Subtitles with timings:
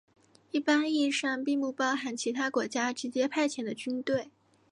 [0.49, 4.31] 一般意义上并不包含其他国家直接派遣的军队。